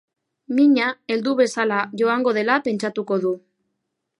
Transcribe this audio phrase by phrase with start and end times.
[0.59, 3.35] Mina heldu bezala joango dela pentsatuko du.